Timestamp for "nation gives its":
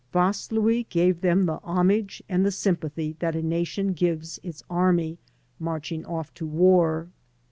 3.43-4.63